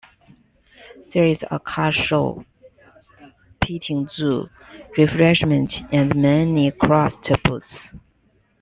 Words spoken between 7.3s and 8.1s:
booths.